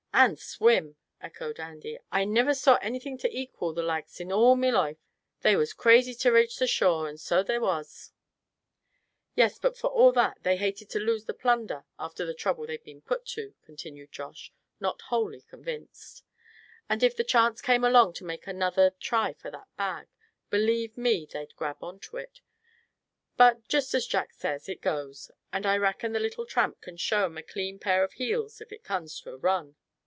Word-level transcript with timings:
"And 0.13 0.37
swim!" 0.37 0.97
echoed 1.19 1.59
Andy. 1.59 1.97
"I 2.11 2.25
niver 2.25 2.53
saw 2.53 2.75
annything 2.75 3.17
to 3.19 3.35
equal 3.35 3.73
the 3.73 3.81
loikes 3.81 4.19
in 4.19 4.29
all 4.31 4.55
me 4.55 4.67
loife. 4.69 4.97
They 5.39 5.55
was 5.55 5.73
crazy 5.73 6.13
to 6.15 6.29
ra'ch 6.31 6.59
the 6.59 6.67
shore, 6.67 7.15
so 7.17 7.41
they 7.41 7.57
was." 7.57 8.11
"Yes, 9.35 9.57
but 9.57 9.77
for 9.77 9.87
all 9.87 10.11
that 10.11 10.37
they 10.43 10.57
hated 10.57 10.91
to 10.91 10.99
lose 10.99 11.25
the 11.25 11.33
plunder 11.33 11.85
after 11.97 12.23
the 12.23 12.35
trouble 12.35 12.67
they'd 12.67 12.83
been 12.83 13.01
put 13.01 13.25
to," 13.27 13.55
continued 13.63 14.11
Josh, 14.11 14.51
not 14.79 15.01
wholly 15.03 15.41
convinced; 15.41 16.23
"and 16.89 17.01
if 17.01 17.15
the 17.15 17.23
chance 17.23 17.59
came 17.61 17.83
along 17.85 18.13
to 18.15 18.25
make 18.25 18.45
another 18.45 18.91
try 18.99 19.33
for 19.33 19.49
that 19.49 19.75
bag, 19.75 20.07
believe 20.51 20.97
me, 20.97 21.25
they'd 21.25 21.55
grab 21.55 21.81
on 21.81 21.99
to 22.01 22.17
it. 22.17 22.41
But 23.37 23.67
just 23.67 23.95
as 23.95 24.05
Jack 24.05 24.33
says, 24.33 24.69
it 24.69 24.81
goes; 24.81 25.31
and 25.51 25.65
I 25.65 25.77
reckon 25.77 26.11
the 26.11 26.19
little 26.19 26.45
Tramp 26.45 26.79
can 26.81 26.97
show 26.97 27.25
'em 27.25 27.37
a 27.37 27.41
clean 27.43 27.79
pair 27.79 28.03
of 28.03 28.13
heels 28.13 28.61
if 28.61 28.71
it 28.71 28.83
comes 28.83 29.19
to 29.21 29.31
a 29.31 29.37
run?" 29.37 29.77